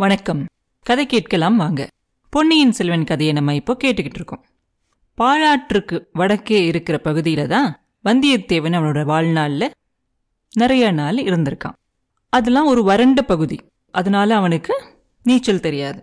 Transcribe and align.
வணக்கம். 0.00 0.44
கதை 0.82 1.06
கேட்கலாம் 1.06 1.56
வாங்க. 1.56 1.88
பொன்னியின் 2.30 2.72
செல்வன் 2.72 3.04
கதையை 3.04 3.34
நம்ம 3.34 3.54
இப்போ 3.54 3.76
கேட்டுக்கிட்டு 3.84 4.18
இருக்கோம். 4.20 4.44
பாலாற்றுக்கு 5.18 6.00
வடக்கே 6.12 6.66
இருக்கிற 6.66 7.00
பகுதியில 7.04 7.46
தான் 7.46 7.80
வந்தியத்தேவன் 8.04 8.76
அவனோட 8.78 9.04
வாழ்நாளில் 9.04 9.70
நிறைய 10.52 10.90
நாள் 10.90 11.14
இருந்திருக்கான். 11.14 11.74
அதெல்லாம் 12.28 12.66
ஒரு 12.66 12.82
வறண்ட 12.82 13.22
பகுதி. 13.22 13.60
அதனால 13.90 14.36
அவனுக்கு 14.36 14.84
நீச்சல் 15.22 15.60
தெரியாது. 15.60 16.02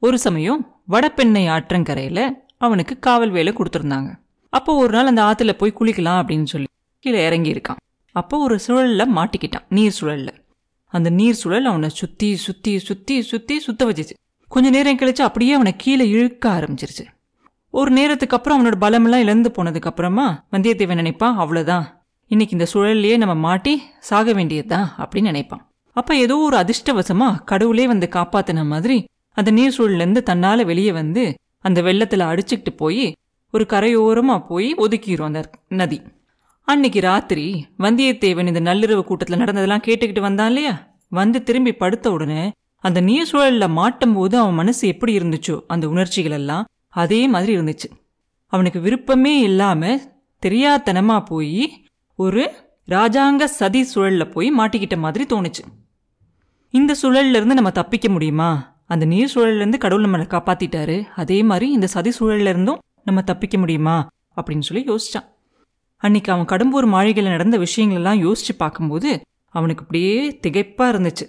ஒரு 0.00 0.18
சமயம் 0.18 0.82
வடப்பெண்ணை 0.88 1.48
ஆற்றங்கரையில் 1.48 2.32
அவனுக்கு 2.58 2.98
காவல் 2.98 3.30
வேலை 3.30 3.52
கொடுத்துருந்தாங்க. 3.52 4.14
அப்போ 4.48 4.74
ஒரு 4.74 4.92
நாள் 4.92 5.06
அந்த 5.06 5.22
ஆற்றுல 5.22 5.52
போய் 5.52 5.76
குளிக்கலாம் 5.80 6.20
அப்படின்னு 6.22 6.44
சொல்லி 6.44 6.66
கீழே 7.00 7.28
இறங்கியிருக்கான். 7.28 7.76
அப்போ 8.12 8.38
ஒரு 8.38 8.58
சுழலில் 8.66 9.14
மாட்டிக்கிட்டான் 9.14 9.66
நீர் 9.68 9.90
சூழலில். 9.90 10.44
அந்த 10.86 11.10
நீர் 11.10 11.34
சுழல் 11.34 11.64
அவனை 11.64 11.88
சுத்தி 11.88 12.36
சுத்தி 12.36 12.78
சுத்தி 12.78 13.22
சுத்தி 13.22 13.60
சுத்த 13.60 13.84
வச்சுச்சு. 13.84 14.10
கொஞ்ச 14.48 14.70
நேரம் 14.70 14.96
கழிச்சு 14.96 15.22
அப்படியே 15.22 15.52
அவனை 15.52 15.74
கீழே 15.76 16.08
இழுக்க 16.08 16.50
ஆரம்பிச்சிருச்சு. 16.50 17.04
ஒரு 17.70 17.90
நேரத்துக்கு 17.90 18.36
அப்புறம் 18.36 18.64
அவனோட 18.64 18.74
பலமெல்லாம் 18.80 19.20
இழந்து 19.20 19.52
போனதுக்கு 19.58 19.84
அப்புறமா 19.84 20.44
வந்தியத்தேவன் 20.52 20.94
நினைப்பான் 20.94 21.36
அவ்வளவுதான். 21.36 22.04
இன்னைக்கு 22.26 22.58
இந்த 22.58 22.70
சுழல்லையே 22.72 23.16
நம்ம 23.16 23.34
மாட்டி 23.34 23.82
சாக 24.00 24.32
வேண்டியதுதான் 24.32 24.94
அப்படின்னு 24.98 25.20
நினைப்பான். 25.20 25.70
அப்ப 25.92 26.16
ஏதோ 26.16 26.36
ஒரு 26.36 26.56
அதிர்ஷ்டவசமா 26.56 27.44
கடவுளே 27.44 27.86
வந்து 27.86 28.08
காப்பாத்தின 28.10 28.66
மாதிரி 28.66 29.08
அந்த 29.32 29.50
நீர் 29.50 29.74
சுழல்லேருந்து 29.78 30.22
தன்னால் 30.22 30.60
தன்னால 30.60 30.64
வெளியே 30.64 30.92
வந்து 30.92 31.34
அந்த 31.58 31.82
வெள்ளத்துல 31.82 32.28
அடிச்சுக்கிட்டு 32.32 32.76
போய் 32.76 33.16
ஒரு 33.52 33.66
கரையோரமா 33.68 34.46
போய் 34.46 34.74
ஒதுக்கிடும் 34.74 35.22
அந்த 35.22 35.50
நதி. 35.68 36.00
அன்னைக்கு 36.68 37.00
ராத்திரி 37.00 37.66
வந்தியத்தேவன் 37.78 38.46
இந்த 38.46 38.60
நள்ளிரவு 38.60 39.02
கூட்டத்தில் 39.02 39.38
நடந்ததெல்லாம் 39.38 39.82
கேட்டுக்கிட்டு 39.86 40.20
வந்தான் 40.20 40.46
இல்லையா? 40.46 40.94
வந்து 41.08 41.42
திரும்பி 41.42 41.72
படுத்த 41.72 42.12
உடனே 42.12 42.52
அந்த 42.76 43.00
நீர் 43.00 43.26
சூழலில் 43.26 43.68
மாட்டும் 43.68 44.14
போது 44.14 44.38
அவன் 44.38 44.54
மனசு 44.54 44.88
எப்படி 44.88 45.18
இருந்துச்சோ 45.18 45.60
அந்த 45.66 45.88
உணர்ச்சிகள் 45.88 46.32
எல்லாம் 46.32 46.64
அதே 46.88 47.28
மாதிரி 47.28 47.56
இருந்துச்சு. 47.56 47.88
அவனுக்கு 48.46 48.80
விருப்பமே 48.80 49.40
இல்லாமல் 49.40 50.00
தெரியாதனமாக 50.46 51.24
போய் 51.24 51.86
ஒரு 52.16 52.50
ராஜாங்க 52.88 53.44
சதி 53.44 53.82
சுழலில் 53.94 54.30
போய் 54.30 54.50
மாட்டிக்கிட்ட 54.50 54.96
மாதிரி 54.96 55.36
தோணுச்சு. 55.36 55.64
இந்த 56.70 56.94
சுழல்ல 57.02 57.38
இருந்து 57.38 57.54
நம்ம 57.54 57.70
தப்பிக்க 57.70 58.08
முடியுமா? 58.08 58.76
அந்த 58.86 59.04
நீர் 59.04 59.32
சூழல்லேருந்து 59.34 59.78
கடவுள் 59.78 60.04
நம்மளை 60.04 60.26
காப்பாற்றிட்டாரு 60.26 61.04
அதே 61.16 61.42
மாதிரி 61.42 61.70
இந்த 61.70 61.86
சதி 61.86 62.12
சூழல்லேருந்தும் 62.20 62.78
நம்ம 63.04 63.22
தப்பிக்க 63.22 63.58
முடியுமா? 63.58 64.08
அப்படின்னு 64.36 64.60
சொல்லி 64.60 64.84
யோசிச்சான். 64.84 65.34
அன்னைக்கு 65.96 66.32
அவன் 66.32 66.44
கடம்பூர் 66.44 66.86
மாளிகையில் 66.86 67.32
நடந்த 67.32 67.58
விஷயங்களெல்லாம் 67.58 68.20
யோசிச்சு 68.26 68.56
பார்க்கும்போது 68.56 69.20
அவனுக்கு 69.48 69.82
அப்படியே 69.82 70.40
திகைப்பா 70.46 70.88
இருந்துச்சு. 70.92 71.28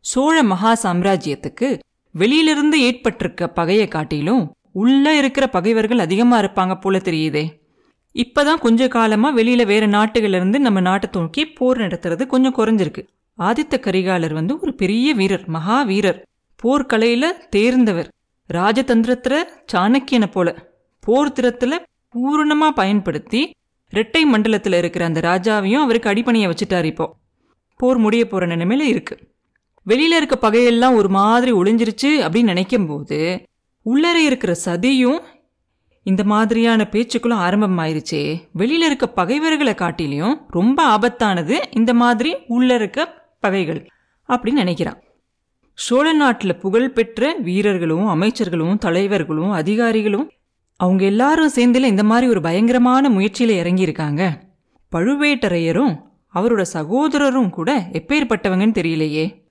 சோழ 0.00 0.42
மகா 0.42 0.76
சாம்ராஜ்யத்துக்கு 0.82 1.78
வெளியிலிருந்து 2.12 2.82
ஏற்பட்டிருக்க 2.82 3.48
பகையை 3.48 3.88
காட்டிலும் 3.88 4.54
உள்ள 4.72 5.16
இருக்கிற 5.16 5.48
பகைவர்கள் 5.48 5.98
அதிகமா 5.98 6.40
இருப்பாங்க 6.40 6.80
போல 6.80 6.98
தெரியுதே. 6.98 7.60
இப்பதான் 8.14 8.54
கொஞ்ச 8.54 8.88
காலமா 8.88 9.36
வெளியில 9.36 9.66
வேற 9.66 9.86
நாட்டுகள்ல 9.86 10.34
இருந்து 10.34 10.60
நம்ம 10.60 10.80
நாட்டை 10.80 11.10
நோக்கி 11.12 11.46
போர் 11.46 11.78
நடத்துறது 11.78 12.26
கொஞ்சம் 12.26 12.54
குறைஞ்சிருக்கு. 12.54 13.06
ஆதித்த 13.38 13.80
கரிகாலர் 13.80 14.32
வந்து 14.32 14.60
ஒரு 14.60 14.74
பெரிய 14.74 15.14
வீரர் 15.14 15.46
மகா 15.46 15.82
வீரர். 15.82 16.26
போர்க்கலையில 16.62 17.24
தேர்ந்தவர். 17.50 18.12
ராஜதந்திரத்துல 18.52 19.42
சாணக்கியனை 19.72 20.26
போல. 20.26 20.72
போர் 21.00 21.32
திறத்துல 21.32 21.78
பூரணமா 22.14 22.68
பயன்படுத்தி 22.74 23.54
ரெட்டை 23.94 24.22
மண்டலத்தில் 24.24 24.72
இருக்கிற 24.72 25.04
அந்த 25.04 25.20
ராஜாவையும் 25.20 25.82
அவருக்கு 25.82 26.10
அடிப்பணியை 26.10 26.50
வச்சுட்டார் 26.50 26.84
இப்போ. 26.84 27.14
போர் 27.76 27.98
முடிய 27.98 28.28
போகிற 28.28 28.56
நிலைமையில 28.56 28.80
இருக்கு. 28.80 29.18
வெளியில 29.86 30.16
இருக்க 30.20 30.50
பகையெல்லாம் 30.50 30.94
ஒரு 30.94 31.08
மாதிரி 31.08 31.52
ஒளிஞ்சிருச்சு 31.52 32.10
அப்படின்னு 32.26 32.42
நினைக்கும் 32.42 32.86
போது 32.86 33.42
உள்ளர 33.84 34.14
இருக்கிற 34.14 34.56
சதியும் 34.64 35.18
இந்த 36.02 36.24
மாதிரியான 36.24 36.84
பேச்சுக்களும் 36.84 37.38
ஆரம்பமாயிருச்சே. 37.38 38.22
வெளியில 38.58 38.84
இருக்க 38.88 39.08
பகைவர்களை 39.08 39.72
காட்டிலையும் 39.72 40.34
ரொம்ப 40.48 40.98
ஆபத்தானது 40.98 41.62
இந்த 41.70 41.94
மாதிரி 41.94 42.36
உள்ள 42.46 42.74
இருக்க 42.74 43.28
பகைகள் 43.40 43.88
அப்படின்னு 44.28 44.60
நினைக்கிறான். 44.62 45.02
சோழ 45.74 46.12
நாட்டில் 46.12 46.58
புகழ்பெற்ற 46.58 47.32
வீரர்களும் 47.32 48.06
அமைச்சர்களும் 48.06 48.78
தலைவர்களும் 48.78 49.50
அதிகாரிகளும் 49.50 50.30
அவங்க 50.76 51.04
எல்லாரும் 51.04 51.50
சேர்ந்துல 51.54 51.84
இந்த 51.84 52.04
மாதிரி 52.04 52.28
ஒரு 52.28 52.40
பயங்கரமான 52.40 53.08
முயற்சியில 53.08 53.52
இறங்கியிருக்காங்க. 53.62 54.40
பழுவேட்டரையரும் 54.96 56.02
அவரோட 56.34 56.64
சகோதரரும் 56.72 57.50
கூட 57.50 57.88
எப்பேற்பட்டவங்கன்னு 57.92 58.76
தெரியலையே. 58.78 59.42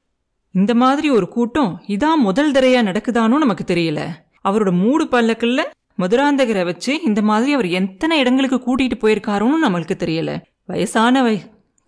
இந்த 0.52 0.76
மாதிரி 0.76 1.10
ஒரு 1.10 1.30
கூட்டம் 1.30 1.84
இதான் 1.88 2.16
முதல் 2.18 2.52
தரையா 2.52 2.82
நடக்குதானும் 2.82 3.38
நமக்கு 3.38 3.64
தெரியல. 3.64 4.08
அவரோட 4.44 4.72
மூடு 4.72 5.06
பல்லக்கல்ல 5.06 5.62
மதுராந்தகரை 5.98 6.66
வச்சு 6.66 7.02
இந்த 7.02 7.22
மாதிரி 7.22 7.54
அவர் 7.54 7.68
எத்தனை 7.68 8.20
இடங்களுக்கு 8.20 8.56
கூட்டிட்டு 8.56 8.96
போயிருக்காரோன்னு 9.02 9.66
நம்மளுக்கு 9.66 9.96
தெரியல. 9.98 10.42
வயசான 10.66 11.24
வய 11.24 11.40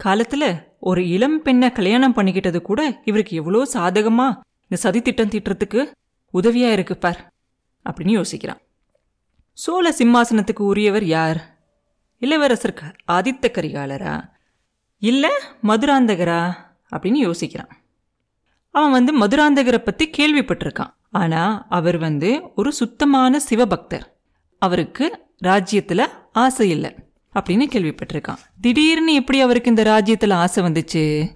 காலத்துல 0.04 0.64
ஒரு 0.80 1.08
இளம் 1.08 1.42
பெண்ணை 1.42 1.72
கல்யாணம் 1.72 2.16
பண்ணிக்கிட்டது 2.16 2.62
கூட 2.62 3.02
இவருக்கு 3.06 3.36
எவ்வளோ 3.36 3.68
சாதகமா 3.74 4.28
இந்த 4.64 4.76
சதி 4.76 5.02
திட்டம் 5.02 5.30
தீட்டுறதுக்கு 5.30 5.92
உதவியா 6.34 6.72
இருக்கு 6.72 6.98
பார். 6.98 7.34
அப்படின்னு 7.86 8.22
யோசிக்கிறான். 8.22 8.62
சோழ 9.56 9.92
சிம்மாசனத்துக்கு 9.92 10.60
உரியவர் 10.60 11.04
யார்? 11.04 11.58
இளவரசர் 12.20 12.96
ஆதித்த 13.12 13.46
கரிகாலரா? 13.52 14.30
இல்லை 15.00 15.30
மதுராந்தகரா? 15.64 16.54
அப்படின்னு 16.92 17.32
யோசிக்கிறான். 17.32 17.70
அவன் 18.72 18.92
வந்து 18.92 19.18
மதுராந்தகரை 19.18 19.78
பற்றி 19.78 20.10
கேள்விப்பட்டிருக்கான். 20.18 20.94
ஆனால் 21.12 21.66
அவர் 21.70 21.98
வந்து 21.98 22.42
ஒரு 22.56 22.74
சுத்தமான 22.74 23.40
சிவபக்தர். 23.50 24.18
அவருக்கு 24.60 25.26
ராஜ்யத்தில் 25.38 26.10
ஆசை 26.32 26.70
இல்லை 26.70 26.96
அப்படின்னு 27.34 27.66
கேள்விப்பட்டிருக்கான். 27.66 28.38
திடீர்னு 28.62 29.14
எப்படி 29.14 29.42
அவருக்கு 29.42 29.70
இந்த 29.70 29.84
ராஜ்யத்தில் 29.84 30.32
ஆசை 30.32 30.64
வந்துச்சு? 30.64 31.34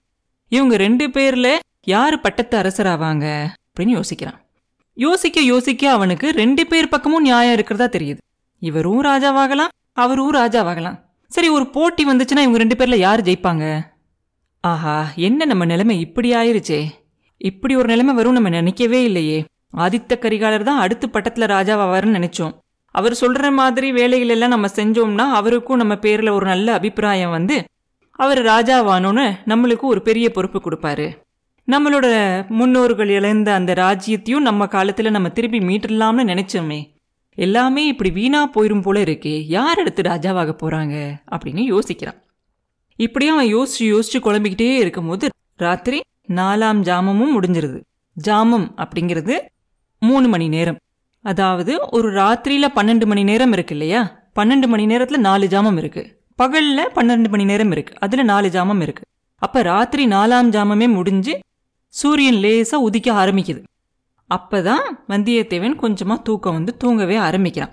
இவங்க 0.47 0.77
ரெண்டு 0.77 1.11
பேரில் 1.11 1.59
யார் 1.83 2.21
பட்டத்து 2.21 2.57
அரசராவாங்க? 2.57 3.47
அப்படின்னு 3.73 4.01
யோசிக்கிறான். 4.01 4.48
யோசிக்க 5.03 5.39
யோசிக்க 5.41 5.91
அவனுக்கு 5.91 6.29
ரெண்டு 6.29 6.67
பேர் 6.67 6.87
பக்கமும் 6.87 7.21
நியாயம் 7.21 7.53
இருக்கிறதா 7.53 7.85
தெரியுது. 7.97 8.17
இவரும் 8.59 9.03
ராஜாவாகலாம் 9.03 9.73
அவரும் 9.93 10.33
ராஜாவாகலாம். 10.33 10.97
சரி 11.27 11.49
ஒரு 11.49 11.67
போட்டி 11.67 12.03
வந்துச்சுன்னா 12.03 12.43
இவங்க 12.45 12.57
ரெண்டு 12.57 12.75
பேர்ல 12.75 12.95
யார் 12.95 13.21
ஜெயிப்பாங்க? 13.21 13.65
ஆஹா 14.61 14.95
என்ன 15.15 15.45
நம்ம 15.45 15.65
நிலைமை 15.65 15.99
இப்படி 15.99 16.33
ஆயிருச்சே. 16.33 16.79
இப்படி 17.37 17.75
ஒரு 17.75 17.87
நிலைமை 17.87 18.13
வரும் 18.13 18.33
நம்ம 18.33 18.49
நினைக்கவே 18.49 19.03
இல்லையே. 19.03 19.45
ஆதித்த 19.77 20.17
கரிகாலர் 20.17 20.63
தான் 20.63 20.79
அடுத்த 20.79 21.07
பட்டத்துல 21.13 21.49
ராஜாவாவாருன்னு 21.55 22.17
நினைச்சோம். 22.17 22.53
அவர் 22.95 23.17
சொல்ற 23.21 23.51
மாதிரி 23.51 23.91
வேலைகள் 23.91 24.29
எல்லாம் 24.29 24.49
நம்ம 24.49 24.67
செஞ்சோம்னா 24.75 25.25
அவருக்கும் 25.39 25.77
நம்ம 25.77 25.93
பேர்ல 25.93 26.29
ஒரு 26.29 26.45
நல்ல 26.45 26.73
அபிப்பிராயம் 26.73 27.29
வந்து 27.29 27.63
அவர் 28.11 28.41
ராஜாவானோன்னு 28.43 29.25
நம்மளுக்கு 29.45 29.89
ஒரு 29.93 30.01
பெரிய 30.01 30.31
பொறுப்பு 30.31 30.61
கொடுப்பாரு. 30.61 31.09
நம்மளோட 31.71 32.07
முன்னோர்கள் 32.47 33.09
இழந்த 33.09 33.53
அந்த 33.53 33.73
ராஜ்யத்தையும் 33.73 34.39
நம்ம 34.39 34.67
காலத்தில் 34.67 35.11
நம்ம 35.11 35.29
திருப்பி 35.29 35.59
மீட்டுடலாம்னு 35.59 36.23
நினைச்சோமே. 36.31 36.93
எல்லாமே 37.33 37.85
இப்படி 37.85 38.11
வீணா 38.11 38.51
போயிரும் 38.51 38.81
போல 38.81 39.01
இருக்கே. 39.01 39.43
யார் 39.47 39.77
எடுத்து 39.77 40.01
ராஜாவாக 40.01 40.55
போகிறாங்க 40.63 41.13
அப்படின்னு 41.31 41.79
யோசிக்கிறான். 41.79 42.21
இப்படியும் 42.95 43.37
அவன் 43.37 43.55
யோசிச்சு 43.55 43.79
யோசிச்சு 43.79 44.17
குழம்பிக்கிட்டே 44.17 44.75
இருக்கும்போது 44.75 45.29
ராத்திரி 45.55 46.01
நாலாம் 46.27 46.81
ஜாமமும் 46.81 47.35
முடிஞ்சிருது. 47.35 47.83
ஜாமம் 48.27 48.73
அப்படிங்கிறது 48.77 49.39
மூணு 49.99 50.27
மணி 50.27 50.47
நேரம். 50.47 50.77
அதாவது 51.21 51.79
ஒரு 51.91 52.11
ராத்திரியில் 52.11 52.75
பன்னெண்டு 52.75 53.05
மணி 53.05 53.23
நேரம் 53.23 53.51
இருக்கு 53.51 53.75
இல்லையா? 53.75 54.19
பன்னெண்டு 54.39 54.67
மணி 54.67 54.85
நேரத்தில் 54.85 55.19
நாலு 55.19 55.47
ஜாமம் 55.47 55.77
இருக்கு. 55.77 56.21
பகலில் 56.35 56.89
பன்னெண்டு 56.95 57.29
மணி 57.29 57.45
நேரம் 57.45 57.71
இருக்கு. 57.71 57.93
அதில் 57.99 58.23
நாலு 58.23 58.47
ஜாமம் 58.47 58.81
இருக்கு. 58.81 59.03
அப்போ 59.35 59.61
ராத்திரி 59.61 60.07
நாலாம் 60.07 60.51
ஜாமமே 60.55 60.93
முடிஞ்சு 60.93 61.39
சூரியன் 61.93 62.35
லேசாக 62.35 62.89
உதிக்க 62.89 63.13
ஆரம்பிக்குது. 63.13 63.63
அப்போ 64.27 64.61
தான் 64.61 65.05
வந்தியத்தேவன் 65.07 65.75
கொஞ்சமாக 65.75 66.21
தூக்கம் 66.21 66.53
வந்து 66.53 66.77
தூங்கவே 66.77 67.15
ஆரம்பிக்கிறான். 67.15 67.71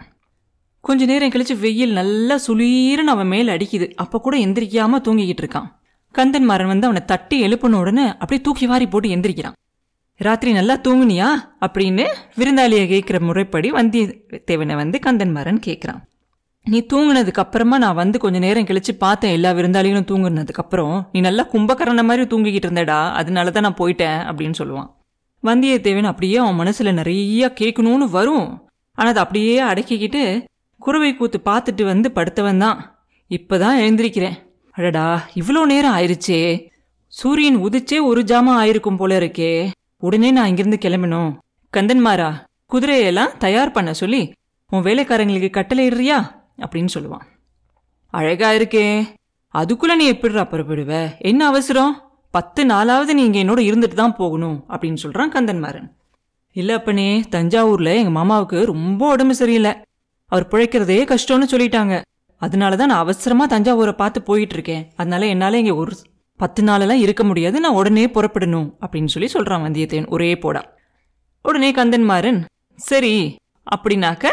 கொஞ்ச 0.80 1.04
நேரம் 1.04 1.30
கழிச்சு 1.30 1.58
வெயில் 1.58 1.92
நல்லா 1.92 2.38
சுளீர்னு 2.46 3.12
அவன் 3.14 3.26
மேல் 3.26 3.48
அடிக்குது. 3.48 3.94
அப்போ 3.94 4.20
கூட 4.20 4.38
எந்திரிக்காமல் 4.38 5.04
தூங்கிக்கிட்டு 5.04 5.42
இருக்கான். 5.42 5.68
கந்தன்மாறன் 6.14 6.66
வந்து 6.66 6.86
அவனை 6.86 7.04
தட்டி 7.04 7.46
எழுப்பின 7.46 7.72
உடனே 7.72 8.06
அப்படியே 8.06 8.40
தூக்கி 8.40 8.66
வாரி 8.66 8.86
போட்டு 8.86 9.08
எந்திரிக்கிறான். 9.08 9.52
ராத்திரி 10.16 10.52
நல்லா 10.52 10.74
தூங்குனியா? 10.74 11.28
அப்படின்னு 11.60 12.04
விருந்தாளியை 12.36 12.86
கேட்கிற 12.86 13.20
முறைப்படி 13.20 13.72
வந்தியத்தேவனை 13.72 14.74
வந்து 14.74 14.98
கந்தன்மாறன் 15.06 15.60
கேட்குறான். 15.66 16.00
நீ 16.70 16.86
தூங்கினதுக்கு 16.92 17.42
அப்புறமா 17.42 17.78
நான் 17.78 17.94
வந்து 17.94 18.18
கொஞ்ச 18.18 18.38
நேரம் 18.38 18.64
கழிச்சு 18.64 18.92
பார்த்தேன் 18.98 19.32
எல்லா 19.32 19.50
விருந்தாளிகளும் 19.50 20.06
தூங்குனதுக்கு 20.10 20.62
அப்புறம். 20.62 21.08
நீ 21.12 21.20
நல்லா 21.20 21.48
கும்பகரண 21.52 22.04
மாதிரி 22.04 22.22
தூங்கிக்கிட்டு 22.22 22.68
இருந்தடா 22.68 23.10
அதனால 23.10 23.50
தான் 23.50 23.62
நான் 23.62 23.80
போயிட்டேன் 23.80 24.18
அப்படின்னு 24.28 24.58
சொல்லுவான். 24.58 24.88
வந்தியத்தேவன் 25.42 26.02
அப்படியே 26.02 26.36
அவன் 26.36 26.58
மனசுல 26.60 26.92
நிறைய 26.92 27.52
கேட்கணும்னு 27.60 28.08
வரும். 28.10 28.48
ஆனால் 28.92 29.12
அதை 29.12 29.22
அப்படியே 29.22 29.62
அடக்கிக்கிட்டு 29.62 30.44
குறவை 30.78 31.14
கூத்து 31.14 31.40
பார்த்துட்டு 31.44 31.84
வந்து 31.84 32.10
படுத்தவன் 32.14 32.58
தான். 32.58 32.78
இப்போதான் 33.30 33.80
எழுந்திருக்கிறேன். 33.84 34.36
அடடா 34.72 35.28
இவ்வளோ 35.34 35.64
நேரம் 35.64 35.96
ஆயிருச்சே. 35.96 36.66
சூரியன் 37.06 37.56
உதிச்சே 37.56 38.02
ஒரு 38.02 38.22
ஜாமம் 38.22 38.58
ஆயிருக்கும் 38.62 38.96
போல 38.96 39.18
இருக்கே. 39.18 39.70
உடனே 39.98 40.30
நான் 40.30 40.46
இங்கிருந்து 40.46 40.78
கிளம்பணும். 40.82 41.30
கந்தன்மாரா 41.72 42.30
குதிரையெல்லாம் 42.72 43.36
தயார் 43.38 43.70
பண்ண 43.70 43.92
சொல்லி 43.92 44.32
உன் 44.70 44.82
வேலைக்காரங்களுக்கு 44.82 45.50
கட்டளையிடுறியா 45.58 46.35
அப்படின்னு 46.58 46.88
சொல்லுவான். 46.94 47.26
அழகா 48.06 48.50
இருக்கே. 48.50 49.06
அதுக்குள்ள 49.54 49.94
நீ 49.96 50.06
எப்படிடா 50.06 50.42
புறப்படுவ? 50.42 51.18
என்ன 51.18 51.46
அவசரம்? 51.46 52.00
பத்து 52.30 52.64
நாளாவது 52.64 53.12
நீ 53.12 53.28
என்னோட 53.28 53.62
இருந்துட்டு 53.68 53.94
தான் 53.94 54.16
போகணும் 54.16 54.64
அப்படின்னு 54.68 54.96
சொல்றான் 55.02 55.30
கந்தன்மாறன் 55.34 55.94
இல்ல 56.52 56.74
அப்பனே 56.74 57.20
தஞ்சாவூர்ல 57.20 57.94
எங்க 57.94 58.20
மாமாவுக்கு 58.20 58.64
ரொம்ப 58.64 59.10
உடம்பு 59.10 59.34
சரியில்லை. 59.34 59.72
அவர் 60.26 60.48
பிழைக்கிறதே 60.50 60.98
கஷ்டம்னு 61.04 61.46
சொல்லிட்டாங்க. 61.50 62.02
அதனாலதான் 62.40 62.76
நான் 62.76 62.90
அவசரமா 62.90 63.46
தஞ்சாவூரை 63.46 63.92
பார்த்து 63.92 64.22
போயிட்டு 64.22 64.52
இருக்கேன் 64.52 64.92
அதனால 64.96 65.26
என்னால 65.26 65.58
இங்க 65.58 65.74
ஒரு 65.74 65.96
பத்து 66.36 66.62
நாளெல்லாம் 66.62 66.98
இருக்க 66.98 67.24
முடியாது. 67.24 67.60
நான் 67.60 67.72
உடனே 67.72 68.06
புறப்படணும் 68.06 68.72
அப்படின்னு 68.80 69.06
சொல்லி 69.06 69.32
சொல்றான் 69.32 69.64
வந்தியத்தேன் 69.66 70.08
ஒரே 70.08 70.38
போடா. 70.38 70.72
உடனே 71.42 71.72
கந்தன்மாறன் 71.72 72.44
சரி 72.76 73.36
அப்படின்னாக்க 73.76 74.26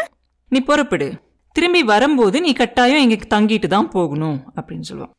நீ 0.48 0.60
புறப்படு. 0.60 1.23
திரும்பி 1.56 1.80
வரும்போது 1.92 2.36
நீ 2.44 2.50
கட்டாயம் 2.60 3.02
இங்கே 3.04 3.18
தங்கிட்டு 3.34 3.68
தான் 3.74 3.90
போகணும் 3.96 4.38
அப்படின்னு 4.56 4.86
சொல்லுவான். 4.90 5.12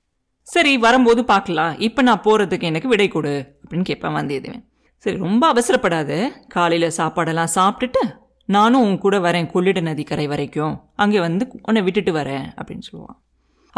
சரி 0.48 0.72
வரும்போது 0.86 1.22
பார்க்கலாம். 1.32 1.74
இப்போ 1.88 2.02
நான் 2.08 2.24
போகிறதுக்கு 2.26 2.70
எனக்கு 2.72 2.88
விடை 2.94 3.08
கொடு 3.14 3.34
அப்படின்னு 3.62 3.88
கேட்பேன் 3.90 4.18
வந்தியத்தேவன். 4.18 4.64
சரி 5.06 5.18
ரொம்ப 5.26 5.44
அவசரப்படாத. 5.54 6.12
காலையில் 6.56 6.96
சாப்பாடெல்லாம் 7.00 7.54
சாப்பிட்டுட்டு 7.58 8.02
நானும் 8.50 8.84
உன் 8.88 9.00
கூட 9.06 9.16
வரேன் 9.26 9.50
கொள்ளிட 9.54 9.80
நதிக்கரை 9.88 10.26
வரைக்கும். 10.34 10.74
அங்கே 11.04 11.20
வந்து 11.28 11.44
உன்னை 11.68 11.82
விட்டுட்டு 11.86 12.12
வரேன் 12.20 12.46
அப்படின்னு 12.58 12.86
சொல்லுவான். 12.90 13.18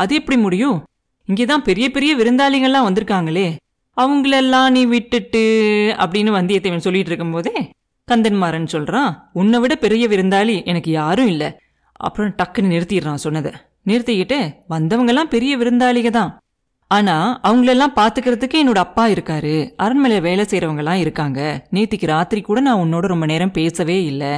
அது 0.02 0.16
எப்படி 0.20 0.38
முடியும்? 0.46 0.78
இங்கே 1.30 1.46
தான் 1.52 1.66
பெரிய 1.70 1.86
பெரிய 1.96 2.12
விருந்தாளிகள்லாம் 2.22 2.88
வந்திருக்காங்களே. 2.88 3.48
அவங்களெல்லாம் 3.98 4.70
நீ 4.76 4.82
விட்டுட்டு 4.96 5.44
அப்படின்னு 6.04 6.32
வந்தியத்தேவன் 6.40 6.86
சொல்லிட்டு 6.88 7.12
இருக்கும்போதே 7.12 7.56
கந்தன்மாறன் 8.08 8.74
சொல்கிறான் 8.74 9.10
உன்னை 9.40 9.58
விட 9.62 9.74
பெரிய 9.86 10.04
விருந்தாளி 10.12 10.58
எனக்கு 10.72 10.92
யாரும் 11.00 11.32
இல்லை. 11.34 11.50
அப்புறம் 11.98 12.36
டக்குன்னு 12.38 12.74
நிறுத்திடுறான் 12.74 13.24
சொன்னதை. 13.26 13.52
நிறுத்திக்கிட்டு 13.86 14.38
வந்தவங்கெல்லாம் 14.70 15.34
பெரிய 15.36 15.58
விருந்தாளிக 15.58 16.10
தான். 16.10 16.32
ஆனால் 16.92 17.40
அவங்களெல்லாம் 17.44 17.96
பார்த்துக்கிறதுக்கு 17.96 18.58
என்னோட 18.62 18.80
அப்பா 18.86 19.08
இருக்காரு. 19.08 19.74
அரண்மனையில் 19.76 20.26
வேலை 20.28 20.46
செய்கிறவங்கலாம் 20.50 21.02
இருக்காங்க. 21.04 21.68
நேத்திக்கு 21.74 22.06
ராத்திரி 22.06 22.42
கூட 22.42 22.60
நான் 22.60 22.82
உன்னோட 22.84 23.06
ரொம்ப 23.14 23.26
நேரம் 23.26 23.52
பேசவே 23.52 24.04
இல்லை. 24.04 24.34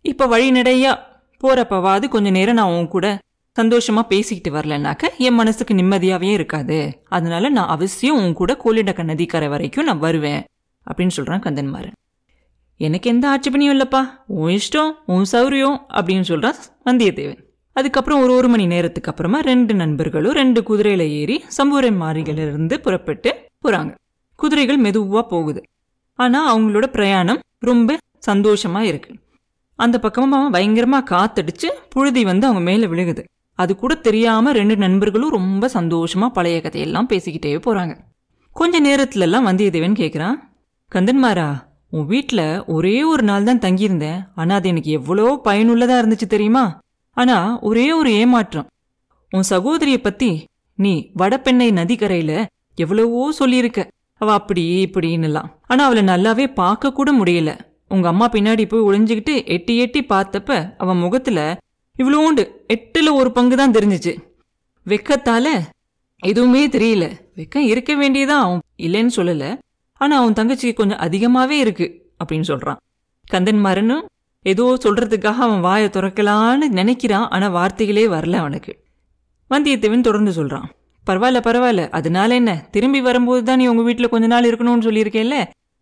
இப்போ 0.00 0.26
வழிநடையா 0.26 0.92
போகிறப்பவாது 1.40 2.08
கொஞ்ச 2.08 2.30
நேரம் 2.30 2.54
நான் 2.54 2.74
உன் 2.78 2.88
கூட 2.88 3.18
சந்தோஷமா 3.56 4.02
பேசிக்கிட்டு 4.02 4.58
வரலனாக்க 4.58 5.06
என் 5.18 5.34
மனசுக்கு 5.34 5.74
நிம்மதியாகவே 5.74 6.30
இருக்காது. 6.32 7.02
அதனால 7.08 7.48
நான் 7.48 7.68
அவசியம் 7.68 8.16
உன் 8.16 8.32
கூட 8.32 8.56
கோலிடக்க 8.64 9.02
நதிக்கரை 9.02 9.48
வரைக்கும் 9.48 9.84
நான் 9.84 9.98
வருவேன். 9.98 10.44
அப்படின்னு 10.86 11.08
சொல்கிறான் 11.08 11.40
கந்தன்மாரன் 11.40 11.96
எனக்கு 12.80 13.10
எந்த 13.10 13.24
ஆட்சேபனையும் 13.30 13.74
இல்லைப்பா. 13.74 14.00
உன் 14.26 14.52
இஷ்டம் 14.58 14.90
உன் 15.04 15.26
சௌரியம் 15.32 15.78
அப்படின்னு 15.98 16.26
சொல்கிறான் 16.30 16.58
வந்தியத்தேவன். 16.84 17.40
அதுக்கப்புறம் 17.72 18.20
ஒரு 18.22 18.32
ஒரு 18.32 18.48
மணி 18.48 18.66
நேரத்துக்கு 18.66 19.10
அப்புறமா 19.10 19.38
ரெண்டு 19.40 19.74
நண்பர்களும் 19.74 20.32
ரெண்டு 20.32 20.60
குதிரையில 20.68 21.04
ஏறி 21.20 21.36
சம்பூரை 21.56 21.90
மாறிகளிலிருந்து 22.02 22.74
புறப்பட்டு 22.74 23.30
போகிறாங்க 23.64 23.92
குதிரைகள் 24.36 24.76
மெதுவாக 24.76 25.24
போகுது. 25.28 25.60
ஆனால் 26.14 26.48
அவங்களோட 26.52 26.86
பிரயாணம் 26.86 27.40
ரொம்ப 27.58 27.98
சந்தோஷமாக 28.18 28.84
இருக்கு. 28.84 29.10
அந்த 29.78 29.96
பக்கமாக 29.98 30.50
பயங்கரமாக 30.50 31.08
காத்தடிச்சு 31.14 31.68
புழுதி 31.88 32.24
வந்து 32.24 32.46
அவங்க 32.46 32.62
மேலே 32.70 32.86
விழுகுது. 32.86 33.22
அது 33.58 33.72
கூட 33.76 33.92
தெரியாமல் 34.06 34.54
ரெண்டு 34.54 34.76
நண்பர்களும் 34.76 35.30
ரொம்ப 35.30 35.68
சந்தோஷமாக 35.68 36.30
பழைய 36.32 36.58
கதையெல்லாம் 36.60 37.08
பேசிக்கிட்டே 37.12 37.54
போகிறாங்க 37.66 37.94
கொஞ்ச 38.56 38.80
நேரத்துலலாம் 38.80 39.48
வந்தியத்தேவன் 39.48 40.00
கேட்குறான் 40.02 40.36
கந்தன்மாரா 40.92 41.48
உன் 41.92 42.06
வீட்டில் 42.06 42.64
ஒரே 42.66 43.02
ஒரு 43.02 43.22
நாள் 43.22 43.44
தான் 43.44 43.58
தங்கியிருந்தேன். 43.58 44.18
ஆனா 44.34 44.54
அது 44.54 44.68
எனக்கு 44.68 44.90
எவ்வளோ 44.90 45.40
பயனுள்ளதா 45.44 45.94
இருந்துச்சு 46.00 46.26
தெரியுமா? 46.26 46.80
ஆனா 47.16 47.58
ஒரே 47.60 47.92
ஒரு 47.92 48.10
ஏமாற்றம். 48.12 48.66
உன் 49.32 49.48
சகோதரிய 49.50 49.96
பத்தி 49.96 50.44
நீ 50.74 51.10
வடபெண்ணை 51.18 51.68
நதிக்கரையில 51.72 52.44
எவ்வளவோ 52.74 53.32
சொல்லியிருக்க. 53.32 53.80
அவ 54.20 54.32
அப்படி 54.32 54.90
இப்படின்னுலாம். 54.90 55.48
ஆனா 55.66 55.84
அவளை 55.84 56.02
நல்லாவே 56.04 56.46
பார்க்க 56.54 56.92
கூட 56.92 57.12
முடியல. 57.12 57.50
உங்க 57.88 58.08
அம்மா 58.08 58.28
பின்னாடி 58.28 58.64
போய் 58.68 58.86
ஒளிஞ்சுக்கிட்டு 58.88 59.34
எட்டி 59.46 59.76
எட்டி 59.76 60.00
பார்த்தப்ப 60.08 60.74
அவன் 60.78 60.96
முகத்துல 60.96 61.58
இவ்வளோண்டு 61.96 62.42
எட்டுல 62.74 63.12
ஒரு 63.12 63.30
பங்கு 63.32 63.56
தான் 63.56 63.72
தெரிஞ்சுச்சு. 63.72 64.12
வெக்கத்தால 64.86 65.46
எதுவுமே 66.22 66.68
தெரியல. 66.68 67.04
வெக்கம் 67.36 67.66
இருக்க 67.72 67.94
வேண்டியதான் 67.94 68.44
அவன் 68.44 68.62
இல்லைன்னு 68.78 69.12
சொல்லல. 69.16 69.44
ஆனால் 69.98 70.20
அவன் 70.20 70.38
தங்கச்சிக்கு 70.38 70.74
கொஞ்சம் 70.74 70.98
அதிகமாகவே 70.98 71.64
இருக்குது 71.64 71.94
அப்படின்னு 72.20 72.48
சொல்றான். 72.48 72.80
கந்தன்மாரனும் 73.32 74.04
ஏதோ 74.44 74.64
சொல்கிறதுக்காக 74.84 75.38
அவன் 75.46 75.60
வாயை 75.60 75.88
திறக்கலான்னு 75.88 76.66
நினைக்கிறான் 76.80 77.28
ஆனால் 77.28 77.50
வார்த்தைகளே 77.50 78.06
வரல 78.06 78.32
அவனுக்கு. 78.32 78.72
வந்தியத்தேவன் 79.50 80.00
தொடர்ந்து 80.00 80.32
சொல்கிறான் 80.32 80.68
பரவாயில்ல 81.06 81.40
பரவாயில்ல. 81.48 81.90
அதனால 81.90 82.34
என்ன? 82.34 82.68
திரும்பி 82.70 83.00
வரும்போது 83.00 83.42
தான் 83.42 83.56
நீ 83.56 83.66
உங்கள் 83.66 83.84
வீட்டில் 83.84 84.08
கொஞ்ச 84.08 84.26
நாள் 84.26 84.48
இருக்கணும்னு 84.50 84.86
சொல்லியிருக்கேல்ல? 84.88 85.36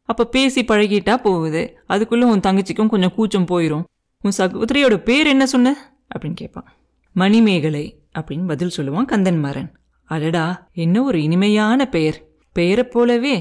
அப்போ 0.08 0.24
பேசி 0.26 0.60
பழகிட்டா 0.62 1.14
போகுது. 1.16 1.62
அதுக்குள்ளே 1.86 2.24
உன் 2.24 2.40
தங்கச்சிக்கும் 2.40 2.88
கொஞ்சம் 2.88 3.14
கூச்சம் 3.14 3.46
போயிடும் 3.46 3.84
உன் 4.24 4.36
சகோதரியோட 4.38 4.96
பேர் 4.96 5.26
என்ன 5.26 5.46
சொன்ன? 5.46 5.76
அப்படின்னு 6.14 6.34
கேட்பான். 6.34 6.68
மணிமேகலை 7.16 7.84
அப்படின்னு 8.18 8.46
பதில் 8.46 8.72
சொல்லுவான் 8.76 9.10
கந்தன்மாறன் 9.12 9.70
அடடா 10.10 10.44
என்ன 10.72 11.02
ஒரு 11.02 11.18
இனிமையான 11.22 11.86
பெயர். 11.86 12.18
பெயரை 12.56 12.84
போலவே 12.84 13.36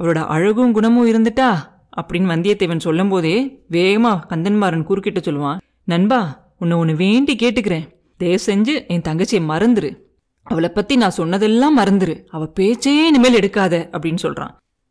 அவளோட 0.00 0.26
அழகும் 0.26 0.72
குணமும் 0.72 1.06
இருந்துட்டா? 1.06 1.56
அப்படின்னு 2.00 2.30
வந்தியத்தேவன் 2.32 2.78
சொல்லும்போதே 2.78 3.64
வேகமா 3.70 4.20
கந்தன்மாறன் 4.28 4.82
குறுக்கிட்டு 4.82 5.20
சொல்லுவான் 5.20 5.60
நண்பா 5.84 6.48
உன்னை 6.58 6.76
ஒன்று 6.76 6.96
வேண்டி 6.96 7.34
கேட்டுக்கிறேன். 7.34 7.88
தயவு 8.16 8.42
செஞ்சு 8.46 8.86
என் 8.86 9.00
தங்கச்சியை 9.00 9.50
மறந்துரு. 9.50 9.96
அவளை 10.42 10.68
பத்தி 10.68 10.96
நான் 10.96 11.10
சொன்னதெல்லாம் 11.10 11.78
மறந்துரு. 11.78 12.24
அவ 12.30 12.46
பேச்சே 12.46 13.06
இனிமேல் 13.06 13.34
எடுக்காத 13.34 13.88
அப்படின்னு 13.92 14.18
சொல்றான். 14.22 14.50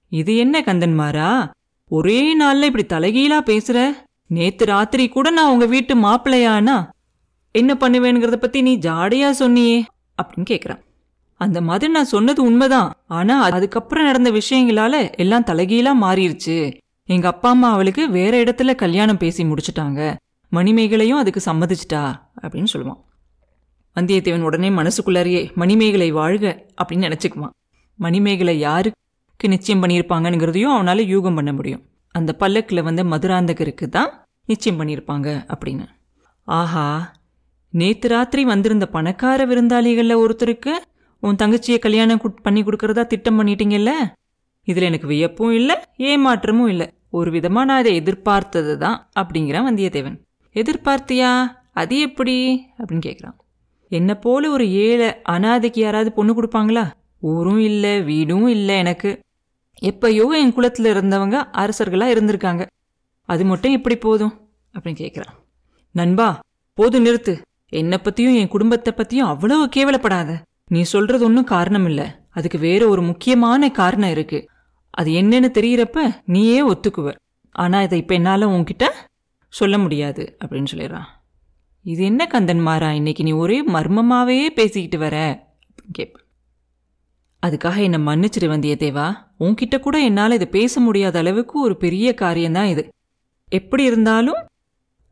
இது 0.10 0.38
என்ன 0.38 0.62
கந்தன்மாரா 0.62 1.52
ஒரே 1.88 2.40
நாள்ல 2.40 2.64
இப்படி 2.64 2.86
தலைகீழா 2.86 3.40
பேசுற? 3.46 3.92
நேத்து 4.28 4.66
ராத்திரி 4.66 5.08
கூட 5.08 5.30
நான் 5.30 5.52
உங்க 5.52 5.66
வீட்டு 5.66 5.96
மாப்பிள்ளையானா? 5.96 6.90
என்ன 7.52 7.74
பண்ணுவேங்கிறத 7.74 8.36
பத்தி 8.36 8.62
நீ 8.62 8.78
ஜாடையா 8.78 9.30
சொன்னியே 9.40 9.82
அப்படின்னு 10.22 10.50
கேக்குறான். 10.50 10.82
அந்த 11.40 11.60
மாதிரி 11.68 11.92
நான் 11.92 12.14
சொன்னது 12.14 12.44
உண்மைதான். 12.44 12.90
ஆனா 13.08 13.36
அதுக்கப்புறம் 13.42 14.06
நடந்த 14.06 14.30
விஷயங்களால 14.32 14.96
எல்லாம் 15.18 15.46
தலைகீழா 15.46 15.92
மாறிடுச்சு 16.06 16.58
எங்க 17.10 17.28
அப்பா 17.28 17.50
அம்மா 17.50 17.72
அவளுக்கு 17.72 18.04
வேற 18.10 18.34
இடத்துல 18.44 18.76
கல்யாணம் 18.76 19.18
பேசி 19.18 19.44
முடிச்சிட்டாங்க. 19.44 20.02
மணிமேகலையும் 20.52 21.22
அதுக்கு 21.22 21.42
சம்மதிச்சிட்டா 21.46 22.02
அப்படின்னு 22.42 22.72
சொல்லுவான். 22.74 23.02
வந்தியத்தேவன் 23.96 24.48
உடனே 24.50 24.70
மனசுக்குள்ளாரியே 24.70 25.42
மணிமேகலை 25.56 26.12
வாழ்க 26.12 26.66
அப்படின்னு 26.82 27.08
நினைச்சுக்குவான். 27.08 27.56
மணிமேகலை 28.00 28.60
யாருக்கு 28.60 29.48
நிச்சயம் 29.48 29.84
பண்ணியிருப்பாங்கங்கிறதையும் 29.84 30.76
அவனால 30.76 31.06
யூகம் 31.06 31.36
பண்ண 31.36 31.54
முடியும். 31.54 31.84
அந்த 32.16 32.34
பல்லக்கில் 32.34 32.84
வந்த 32.84 33.04
மதுராந்தகருக்கு 33.04 33.88
தான் 33.88 34.12
நிச்சயம் 34.46 34.80
பண்ணியிருப்பாங்க 34.80 35.30
அப்படின்னு. 35.54 35.88
ஆஹா 36.44 36.88
நேத்து 37.74 38.08
ராத்திரி 38.08 38.44
வந்திருந்த 38.46 38.86
பணக்கார 38.88 39.46
விருந்தாளிகளில் 39.46 40.22
ஒருத்தருக்கு 40.24 40.74
உன் 41.20 41.36
தங்கச்சியை 41.36 41.80
கல்யாணம் 41.80 42.20
குட்- 42.22 42.42
பண்ணி 42.42 42.64
கொடுக்கறதா 42.64 43.08
திட்டம் 43.08 43.40
பண்ணிட்டீங்கல்ல? 43.40 43.90
இதில் 44.64 44.84
எனக்கு 44.84 45.08
வியப்பும் 45.08 45.52
இல்லை 45.52 45.76
ஏமாற்றமும் 45.98 46.68
இல்லை. 46.68 46.90
ஒரு 47.10 47.32
விதமாக 47.32 47.66
நான் 47.66 47.80
இதை 47.80 47.96
எதிர்பார்த்தது 47.96 48.78
தான் 48.78 49.10
அப்படிங்கிறான் 49.20 49.66
வந்தியத்தேவன். 49.66 50.20
எதிர்பார்த்தியா? 50.54 51.46
அது 51.72 52.00
எப்படி? 52.00 52.66
அப்படின்னு 52.78 53.02
கேட்குறான் 53.06 53.36
என்னை 53.90 54.16
போல 54.16 54.50
ஒரு 54.50 54.72
ஏழை 54.72 55.08
அனாதைக்கு 55.08 55.80
யாராவது 55.80 56.12
பொண்ணு 56.12 56.42
கொடுப்பாங்களா? 56.42 56.92
ஊரும் 57.20 57.60
இல்லை 57.60 58.04
வீடும் 58.04 58.48
இல்லை 58.48 58.78
எனக்கு. 58.78 59.20
எப்பயோ 59.82 60.32
என் 60.32 60.54
குளத்தில் 60.54 60.94
இருந்தவங்க 60.94 61.46
அரசர்களாக 61.52 62.14
இருந்திருக்காங்க. 62.14 62.66
அது 63.26 63.46
மட்டும் 63.46 63.72
எப்படி 63.72 63.96
போதும் 63.96 64.50
அப்படின்னு 64.74 64.92
கேட்குறான் 64.92 65.36
நண்பா 65.92 66.40
போதும் 66.74 67.06
நிறுத்து. 67.06 67.42
என்னை 67.70 67.98
பற்றியும் 67.98 68.36
என் 68.36 68.48
குடும்பத்தை 68.48 68.94
பற்றியும் 68.94 69.28
அவ்வளோ 69.28 69.66
கேவலப்படாத. 69.76 70.48
நீ 70.70 70.82
சொல்றது 70.82 71.26
ஒன்றும் 71.26 71.44
காரணம் 71.44 71.86
இல்லை 71.86 72.08
அதுக்கு 72.30 72.58
வேற 72.58 72.88
ஒரு 72.88 73.02
முக்கியமான 73.02 73.72
காரணம் 73.72 74.10
இருக்கு. 74.10 74.50
அது 74.90 75.12
என்னன்னு 75.12 75.50
தெரியறப்ப 75.60 76.16
நீயே 76.26 76.68
ஒத்துக்குவ. 76.68 77.16
ஆனா 77.52 77.82
இதை 77.82 78.00
இப்ப 78.00 78.14
என்னால 78.14 78.46
உன்கிட்ட 78.46 78.86
சொல்ல 79.50 79.78
முடியாது 79.78 80.38
அப்படின்னு 80.46 80.66
சொல்லிடுறான். 80.72 81.08
இது 81.84 82.04
என்ன 82.04 82.28
கந்தன் 82.28 82.60
மாறா? 82.60 82.94
இன்னைக்கு 82.94 83.24
நீ 83.24 83.32
ஒரே 83.32 83.66
மர்மமாவே 83.66 84.48
பேசிக்கிட்டு 84.48 84.98
வர 84.98 85.16
அப்படின்னு 85.66 85.92
கேட்பேன். 85.92 86.26
அதுக்காக 87.48 87.82
என்னை 87.82 88.00
மன்னிச்சிரு 88.00 88.44
வந்தியத்தேவா 88.44 89.16
உன்கிட்ட 89.40 89.80
கூட 89.80 90.00
என்னால் 90.00 90.32
இதை 90.32 90.48
பேச 90.48 90.80
முடியாத 90.80 91.20
அளவுக்கு 91.20 91.62
ஒரு 91.62 91.78
பெரிய 91.78 92.14
காரியம்தான் 92.14 92.66
இது. 92.66 92.94
எப்படி 93.50 93.84
இருந்தாலும் 93.84 94.48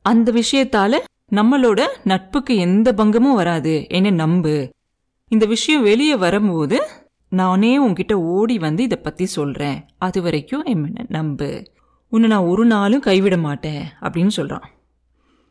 அந்த 0.01 0.31
விஷயத்தால 0.31 0.97
நம்மளோட 1.31 1.87
நட்புக்கு 2.03 2.55
எந்த 2.55 2.93
பங்கமும் 2.93 3.35
வராது. 3.35 3.85
என்ன 3.89 4.09
நம்பு. 4.09 4.75
இந்த 5.29 5.45
விஷயம் 5.45 5.81
வெளியே 5.81 6.15
வரும்போது 6.15 6.87
நானே 7.29 7.81
உன்கிட்ட 7.87 8.13
ஓடி 8.13 8.57
வந்து 8.57 8.83
இதை 8.83 8.97
பத்தி 8.97 9.25
சொல்றேன். 9.25 9.85
அது 9.97 10.21
வரைக்கும் 10.21 10.63
என்ன 10.63 11.05
நம்பு. 11.07 11.63
உன்னை 12.07 12.29
நான் 12.29 12.43
ஒரு 12.43 12.65
நாளும் 12.65 12.99
கைவிட 12.99 13.37
மாட்டேன் 13.37 13.83
அப்படின்னு 14.01 14.29
சொல்றான். 14.35 14.63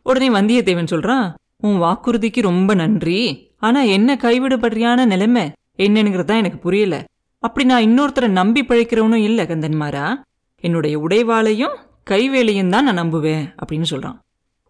உடனே 0.03 0.29
வந்தியத்தேவன் 0.29 0.87
சொல்றான் 0.91 1.35
உன் 1.57 1.81
வாக்குறுதிக்கு 1.81 2.41
ரொம்ப 2.41 2.75
நன்றி. 2.75 3.51
ஆனா 3.59 3.81
என்ன 3.81 4.15
கைவிடப்படுறியான 4.15 5.07
நிலைமை? 5.07 5.53
என்னங்கிறது 5.77 6.25
தான் 6.25 6.37
எனக்கு 6.37 6.59
புரியல. 6.59 7.05
அப்படி 7.39 7.67
நான் 7.67 7.83
இன்னொருத்தரை 7.83 8.29
நம்பி 8.29 8.63
பழைக்கிறவனும் 8.63 9.25
இல்லை 9.29 9.45
கந்தன்மாரா 9.45 10.15
என்னுடைய 10.61 10.99
உடைவாளையும் 10.99 11.77
கைவேலையும் 12.11 12.69
தான் 12.69 12.85
நான் 12.85 12.99
நம்புவேன் 12.99 13.55
அப்படின்னு 13.63 13.85
சொல்றான். 13.91 14.19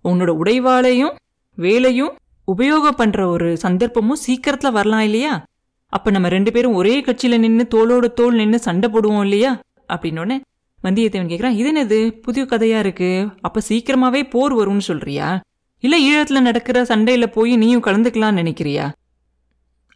உன்னோட 0.04 0.28
உடைவாளையும் 0.28 1.14
வேலையும் 1.54 2.16
உபயோகம் 2.47 2.97
பண்ற 2.97 3.29
ஒரு 3.29 3.57
சந்தர்ப்பமும் 3.62 4.21
சீக்கிரத்துல 4.26 4.73
வரலாம் 4.73 5.00
இல்லையா? 5.00 5.45
அப்ப 5.88 6.11
நம்ம 6.11 6.29
ரெண்டு 6.29 6.53
பேரும் 6.53 6.75
ஒரே 6.75 7.00
கட்சியில 7.00 7.38
நின்னு 7.38 7.67
தோளோட 7.71 8.12
தோல் 8.12 8.35
நின்னு 8.35 8.59
சண்டை 8.59 8.91
போடுவோம் 8.91 9.21
இல்லையா? 9.21 9.61
அப்படின்னோடனே 9.88 10.41
வந்தியத்தேவன் 10.85 11.29
கேக்குறான் 11.29 11.50
இது 11.50 11.73
என்னது? 11.75 12.21
புதிய 12.21 12.45
கதையா 12.45 12.79
இருக்கு? 12.79 13.29
அப்ப 13.41 13.61
சீக்கிரமாவே 13.69 14.31
போர் 14.31 14.55
வரும்னு 14.55 14.79
சொல்றியா? 14.79 15.41
இல்ல 15.81 15.97
ஈழத்துல 15.99 16.41
நடக்கிற 16.41 16.83
சண்டையில 16.83 17.26
போய் 17.26 17.57
நீயும் 17.57 17.83
கலந்துக்கலாம்னு 17.83 18.41
நினைக்கிறியா? 18.43 18.93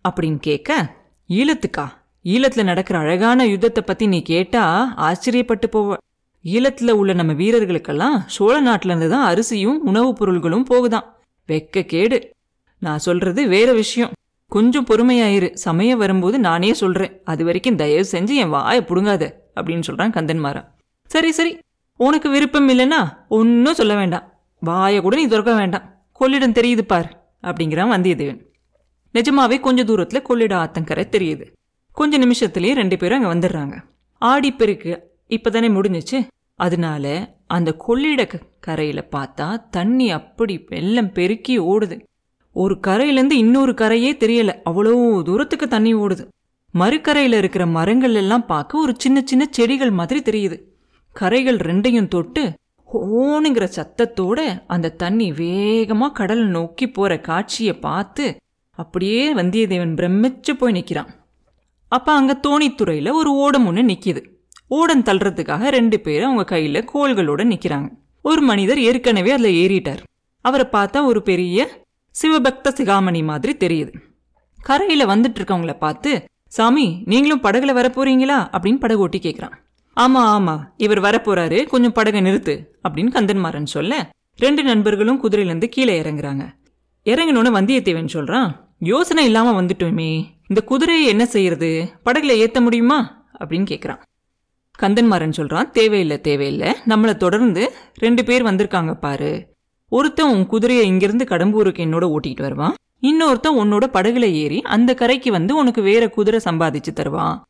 அப்படின்னு 0.09 0.37
கேட்க 0.37 0.97
ஈழத்துக்கா? 1.29 1.87
ஈழத்துல 2.25 2.65
நடக்கிற 2.65 2.99
அழகான 2.99 3.47
யுத்தத்தை 3.47 3.85
பத்தி 3.87 4.07
நீ 4.07 4.23
கேட்டா 4.23 4.95
ஆச்சரியப்பட்டு 4.97 5.67
போவ. 5.73 5.97
ஈழத்துல 6.45 6.91
உள்ள 6.91 7.13
நம்ம 7.13 7.33
வீரர்களுக்கெல்லாம் 7.33 8.23
சோழ 8.27 8.63
நாட்டுல 8.63 8.85
இருந்து 8.85 9.09
தான் 9.09 9.27
அரிசியும் 9.27 9.81
உணவுப் 9.85 10.17
பொருள்களும் 10.17 10.65
போகுதான். 10.65 11.17
வெக்க 11.49 11.83
கேடு. 11.83 12.31
நான் 12.81 12.99
சொல்றது 12.99 13.49
வேற 13.49 13.73
விஷயம். 13.73 14.11
கொஞ்சம் 14.47 14.87
பொறுமையாயிரு. 14.87 15.53
சமயம் 15.53 15.99
வரும்போது 15.99 16.39
நானே 16.39 16.73
சொல்றேன். 16.73 17.21
அது 17.25 17.45
வரைக்கும் 17.45 17.77
தயவு 17.77 18.09
செஞ்சு 18.13 18.35
என் 18.35 18.49
வாயை 18.49 18.83
புடுங்காத 18.83 19.33
அப்படின்னு 19.61 19.83
சொல்றான் 19.87 20.11
கந்தன்மாரா 20.11 20.65
சரி 21.07 21.33
சரி. 21.33 21.59
உனக்கு 21.97 22.31
விருப்பம் 22.31 22.69
இல்லைன்னா 22.69 23.09
ஒன்றும் 23.29 23.75
சொல்ல 23.75 23.95
வேண்டாம். 23.95 24.33
வாயை 24.61 25.01
கூட 25.01 25.17
நீ 25.17 25.27
திறக்க 25.27 25.55
வேண்டாம். 25.55 26.03
கொள்ளிடம் 26.21 26.53
தெரியுது 26.53 26.81
பார் 26.81 27.33
அப்படிங்கிறான் 27.43 27.91
வந்தியத்தேவன். 27.91 28.45
நிஜமாவே 29.15 29.61
கொஞ்ச 29.61 29.85
தூரத்துல 29.85 30.23
கொள்ளிட 30.23 30.57
ஆத்தங்கரை 30.57 31.05
தெரியுது. 31.09 31.53
கொஞ்ச 31.93 32.19
நிமிஷத்துலயே 32.19 32.73
ரெண்டு 32.73 32.97
பேரும் 32.97 33.25
அங்க 33.25 33.35
வந்துடுறாங்க. 33.35 33.81
ஆடிப்பெருக்கு 34.21 35.01
இப்பதானே 35.29 35.69
முடிஞ்சிச்சு. 35.69 36.27
அதனால 36.55 37.35
அந்த 37.47 37.73
கொள்ளிட 37.73 38.27
க- 38.27 38.39
கரையில 38.61 39.09
பார்த்தா 39.17 39.69
தண்ணி 39.71 40.11
அப்படி 40.11 40.65
வெள்ளம் 40.69 41.13
பெருக்கி 41.13 41.59
ஓடுது. 41.59 42.01
ஒரு 42.57 42.75
கரையிலேருந்து 42.87 43.37
இன்னொரு 43.43 43.73
கரையே 43.75 44.13
தெரியல. 44.23 44.53
அவ்வளோ 44.71 45.23
தூரத்துக்கு 45.23 45.69
தண்ணி 45.69 45.93
ஓடுது. 45.95 46.25
மறுக்கரையில் 46.75 47.37
இருக்கிற 47.39 47.67
மரங்கள் 47.67 48.15
எல்லாம் 48.15 48.47
பார்க்க 48.47 48.79
ஒரு 48.79 48.93
சின்ன 48.99 49.19
சின்ன 49.25 49.45
செடிகள் 49.51 49.91
மாதிரி 49.91 50.21
தெரியுது. 50.31 50.57
கரைகள் 51.17 51.57
ரெண்டையும் 51.57 52.09
தொட்டு 52.09 52.43
ஹோனுங்கிற 52.89 53.67
சத்தத்தோட 53.77 54.41
அந்த 54.67 54.93
தண்ணி 54.93 55.27
வேகமாக 55.33 56.13
கடல் 56.13 56.45
நோக்கி 56.47 56.87
போற 56.91 57.21
காட்சியை 57.21 57.75
பார்த்து 57.79 58.25
அப்படியே 58.79 59.23
வந்தியத்தேவன் 59.35 59.95
பிரமிச்சு 59.95 60.53
போய் 60.59 60.73
நிற்கிறான் 60.73 61.11
அப்போ 61.89 62.13
அங்கே 62.13 62.35
தோணித்துறையில் 62.47 63.11
ஒரு 63.13 63.31
ஓடம் 63.35 63.67
ஒன்று 63.67 63.83
நிற்கிது 63.83 64.23
ஓடம் 64.79 65.03
தள்ளுறதுக்காக 65.03 65.71
ரெண்டு 65.71 66.01
பேரும் 66.01 66.29
அவங்க 66.29 66.45
கையில் 66.45 66.89
கோல்களோட 66.93 67.45
நிற்கிறாங்க 67.53 67.89
ஒரு 68.23 68.43
மனிதர் 68.43 68.81
ஏற்கனவே 68.81 69.31
அதில் 69.31 69.59
ஏறிட்டார். 69.63 70.03
அவரை 70.45 70.67
பார்த்தா 70.73 70.99
ஒரு 71.05 71.23
பெரிய 71.23 71.67
சிவபக்த 72.11 72.69
சிகாமணி 72.69 73.25
மாதிரி 73.25 73.57
தெரியுது. 73.57 73.95
கரையில 74.63 75.17
வந்துட்டு 75.17 75.35
இருக்கவங்கள 75.39 75.79
பார்த்து 75.79 76.25
சாமி 76.47 77.03
நீங்களும் 77.05 77.43
படகுல 77.43 77.73
வர 77.73 77.89
போறீங்களா? 77.89 78.49
அப்படின்னு 78.57 78.75
படகு 78.75 79.01
ஓட்டி 79.01 79.19
கேட்குறான் 79.19 79.53
ஆமா 80.01 80.17
ஆமா 80.17 80.61
இவர் 80.77 81.01
வரப்போறாரு 81.01 81.67
கொஞ்சம் 81.67 81.93
படகை 81.93 82.21
நிறுத்து 82.21 82.65
அப்படின்னு 82.89 83.09
கந்தன்மாறன் 83.15 83.65
சொல்ல 83.65 84.11
ரெண்டு 84.37 84.63
நண்பர்களும் 84.63 85.23
குதிரையிலேருந்து 85.23 85.65
கீழே 85.65 86.03
இறங்குறாங்க. 86.03 86.49
இறங்கினோன்னு 87.05 87.57
வந்தியத்தேவன் 87.59 88.09
சொல்றான் 88.13 88.55
யோசனை 88.79 89.25
இல்லாம 89.25 89.63
வந்துட்டோமே. 89.63 90.25
இந்த 90.49 90.61
குதிரையை 90.65 91.07
என்ன 91.07 91.27
செய்யறது? 91.27 91.93
படகுல 92.05 92.47
ஏத்த 92.47 92.61
முடியுமா? 92.61 93.27
அப்படின்னு 93.41 93.67
கேட்குறான் 93.71 94.03
கந்தன்மாறன் 94.79 95.33
சொல்றான் 95.37 95.71
தேவையில்லை 95.71 96.21
தேவையில்லை. 96.21 96.75
நம்மளை 96.89 97.17
தொடர்ந்து 97.17 97.73
ரெண்டு 97.95 98.25
பேர் 98.25 98.45
வந்திருக்காங்க 98.45 98.95
பாரு. 98.95 99.50
ஒருத்தன் 99.91 100.31
உன் 100.31 100.47
குதிரையை 100.47 100.87
இங்கிருந்து 100.87 101.25
கடம்பூருக்கு 101.25 101.83
என்னோட 101.85 102.17
ஓட்டிட்டு 102.17 102.41
வருவான் 102.41 102.75
இன்னொருத்தன் 103.03 103.59
உன்னோட 103.59 103.85
படகுல 103.93 104.21
ஏறி 104.21 104.63
அந்த 104.63 104.95
கரைக்கு 104.95 105.31
வந்து 105.31 105.57
உனக்கு 105.57 105.83
வேற 105.83 106.11
குதிரை 106.11 106.41
சம்பாதிச்சு 106.45 106.93
தருவான் 106.93 107.45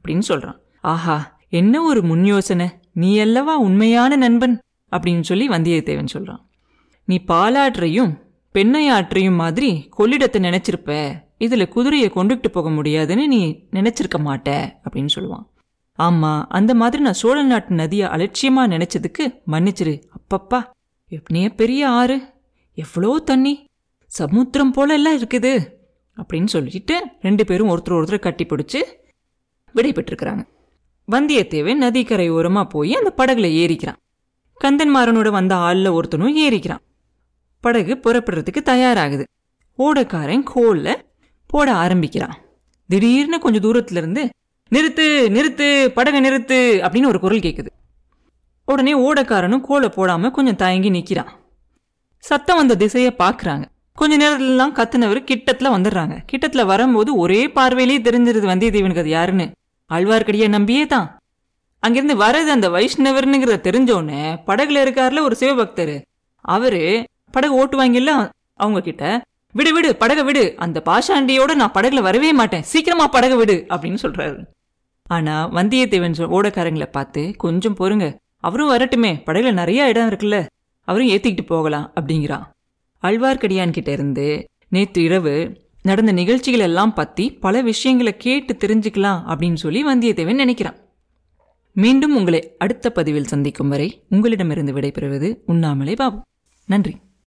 அப்படின்னு 0.00 0.22
சொல்றான். 0.28 0.58
ஆஹா 0.80 1.38
என்ன 1.48 1.82
ஒரு 1.82 2.02
முன் 2.02 2.24
யோசனை. 2.24 2.68
நீ 2.92 3.18
அல்லவா 3.18 3.56
உண்மையான 3.56 4.16
நண்பன்? 4.16 4.60
அப்படின்னு 4.92 5.20
சொல்லி 5.20 5.48
வந்தியத்தேவன் 5.48 6.08
சொல்றான். 6.12 6.42
நீ 7.04 7.20
பாலாற்றையும் 7.28 8.18
பெண்ணையாற்றையும் 8.54 9.34
மாதிரி 9.34 9.88
கொள்ளிடத்தை 9.98 10.38
நினைச்சிருப்ப. 10.38 11.12
இதுல 11.38 11.68
குதிரையை 11.68 12.10
கொண்டுகிட்டு 12.14 12.48
போக 12.48 12.70
முடியாதுன்னு 12.70 13.28
நீ 13.28 13.64
நினைச்சிருக்க 13.72 14.18
மாட்ட 14.18 14.72
அப்படின்னு 14.84 15.08
சொல்லுவான். 15.14 15.46
ஆமா 15.98 16.44
அந்த 16.48 16.74
மாதிரி 16.74 17.02
நான் 17.02 17.12
சோழ 17.12 17.42
நாட்டு 17.42 17.74
நதியை 17.74 18.08
அலட்சியமா 18.08 18.66
நினைச்சதுக்கு 18.66 19.34
மன்னிச்சிரு 19.52 20.02
அப்பப்பா. 20.18 20.66
எப்படியே 21.10 21.48
பெரிய 21.56 21.88
ஆறு 21.88 22.16
எவ்வளோ 22.74 23.18
தண்ணி 23.18 23.64
சமுத்திரம் 24.06 24.72
போல 24.72 24.92
எல்லாம் 24.92 25.18
இருக்குது 25.18 25.52
அப்படின்னு 26.16 26.46
சொல்லிட்டு 26.46 26.94
ரெண்டு 27.20 27.44
பேரும் 27.44 27.68
ஒருத்தர் 27.68 27.96
ஒருத்தர் 27.98 28.18
கட்டி 28.18 28.44
பிடிச்சு 28.44 28.80
விடைபெற்றிருக்கிறாங்க. 29.74 30.42
வந்தியத்தேவன் 31.08 31.74
நதிக்கரை 31.74 32.28
ஓரமாக 32.28 32.66
போய் 32.66 32.94
அந்த 32.94 33.10
படகுல 33.16 33.48
ஏறிக்கிறான். 33.62 33.98
கந்தன்மாறனோட 34.64 35.30
வந்த 35.30 35.54
ஆளில் 35.54 35.90
ஒருத்தனும் 35.90 36.38
ஏறிக்கிறான். 36.46 36.82
படகு 37.60 37.94
புறப்படுறதுக்கு 38.02 38.62
தயாராகுது. 38.64 39.24
ஓடக்காரன் 39.78 40.42
கோலில் 40.44 41.04
போட 41.50 41.74
ஆரம்பிக்கிறான். 41.74 42.36
திடீர்னு 42.88 43.38
கொஞ்சம் 43.38 43.62
தூரத்துலேருந்து 43.62 44.22
நிறுத்து 44.72 45.06
நிறுத்து 45.36 45.66
படகை 45.88 46.20
நிறுத்து 46.20 46.58
அப்படின்னு 46.86 47.06
ஒரு 47.06 47.20
குரல் 47.20 47.38
கேட்குது 47.38 47.70
உடனே 48.72 48.98
ஓடக்காரனும் 48.98 49.60
கோலை 49.60 49.88
போடாம 49.88 50.30
கொஞ்சம் 50.30 50.56
தயங்கி 50.56 50.90
நிக்கிறான். 50.90 51.26
சத்தம் 52.18 52.56
வந்த 52.56 52.76
திசையை 52.76 53.14
பார்க்குறாங்க. 53.18 53.64
கொஞ்ச 53.92 54.16
நேரத்துலலாம் 54.16 54.78
கத்துனவர் 54.78 55.24
கிட்டத்துல 55.30 55.76
வந்துடுறாங்க. 55.76 56.18
கிட்டத்துல 56.32 56.66
வரும்போது 56.66 57.16
ஒரே 57.16 57.50
பார்வையிலேயே 57.50 57.98
தெரிஞ்சிருது 57.98 58.48
வந்தியத்தேவனுக்கு 58.48 58.98
அது 58.98 59.08
யாருன்னு. 59.08 59.50
ஆழ்வார்க்கடியை 59.92 60.48
நம்பியே 60.48 60.86
தான். 60.86 61.18
அங்கிருந்து 61.78 62.16
வரது 62.16 62.46
அந்த 62.46 62.68
வைஷ்ணவர்னுங்கிறத 62.68 63.60
தெரிஞ்சோடனே 63.68 64.38
படகுல 64.46 64.82
இருக்கார்ல 64.84 65.20
ஒரு 65.20 65.36
சிவபக்தர். 65.40 66.02
அவரு 66.40 67.04
படகு 67.30 67.66
ஓட்டுவாங்கல்ல 67.66 68.30
அவங்க 68.54 68.80
கிட்ட 68.80 69.22
விடு 69.52 69.72
விடு 69.72 69.96
படகை 69.96 70.24
விடு. 70.24 70.54
அந்த 70.56 70.82
பாஷாண்டியோட 70.84 71.54
நான் 71.54 71.72
படகுல 71.72 72.00
வரவே 72.00 72.32
மாட்டேன். 72.32 72.62
சீக்கிரமா 72.62 73.06
படகு 73.06 73.36
விடு. 73.36 73.64
அப்படின்னு 73.68 73.98
சொல்றாரு. 74.02 74.44
ஆனா 75.02 75.48
வந்தியத்தேவன் 75.52 76.14
ஓடக்காரங்களை 76.18 76.84
பார்த்து 76.84 77.34
கொஞ்சம் 77.36 77.76
பொறுங்க. 77.80 78.18
அவரும் 78.40 78.70
வரட்டுமே 78.70 79.22
படகுல 79.26 79.52
நிறைய 79.52 79.88
இடம் 79.88 80.08
இருக்குல்ல 80.08 80.46
அவரும் 80.80 81.08
ஏத்திக்கிட்டு 81.08 81.46
போகலாம் 81.46 81.92
அப்படிங்கிறான் 82.00 82.42
ஆழ்வார்க்கடியான் 83.02 83.70
கிட்ட 83.70 83.92
இருந்து 83.92 84.48
நேற்று 84.68 85.02
இரவு 85.02 85.60
நடந்த 85.82 86.12
நிகழ்ச்சிகள் 86.12 86.60
எல்லாம் 86.60 86.94
பத்தி 86.94 87.32
பல 87.32 87.62
விஷயங்களை 87.62 88.16
கேட்டு 88.16 88.54
தெரிஞ்சுக்கலாம் 88.54 89.22
அப்படின்னு 89.26 89.54
சொல்லி 89.54 89.84
வந்தியத்தேவன் 89.84 90.42
நினைக்கிறான். 90.44 90.76
மீண்டும் 91.72 92.16
உங்களை 92.16 92.54
அடுத்த 92.58 92.90
பதிவில் 92.90 93.24
சந்திக்கும் 93.24 93.68
வரை 93.68 94.02
உங்களிடமிருந்து 94.08 94.72
விடைபெறுவது 94.72 95.36
உண்ணாமலே 95.46 95.94
பாபு. 95.94 96.20
நன்றி. 96.66 96.96